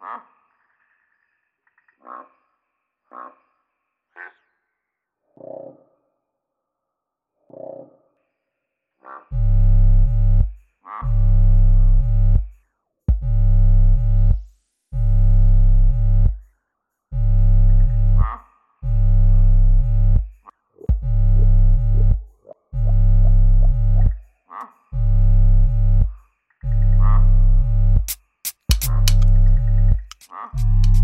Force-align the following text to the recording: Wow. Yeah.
Wow. 0.00 0.39
Yeah. 30.40 30.99